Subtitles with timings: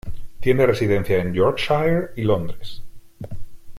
[0.39, 2.81] Tiene residencia en Yorkshire y Londres.